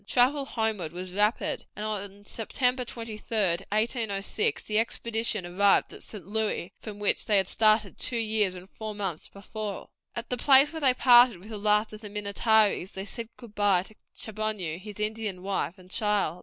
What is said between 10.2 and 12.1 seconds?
the place where they parted with the last of the